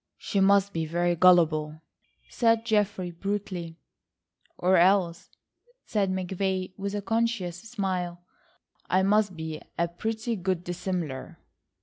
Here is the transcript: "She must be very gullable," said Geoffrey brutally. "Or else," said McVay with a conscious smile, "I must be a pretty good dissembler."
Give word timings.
"She 0.17 0.39
must 0.39 0.73
be 0.73 0.87
very 0.87 1.15
gullable," 1.15 1.79
said 2.27 2.65
Geoffrey 2.65 3.11
brutally. 3.11 3.77
"Or 4.57 4.77
else," 4.77 5.29
said 5.85 6.09
McVay 6.09 6.73
with 6.75 6.95
a 6.95 7.03
conscious 7.03 7.61
smile, 7.69 8.19
"I 8.89 9.03
must 9.03 9.35
be 9.35 9.61
a 9.77 9.87
pretty 9.87 10.35
good 10.37 10.63
dissembler." 10.63 11.37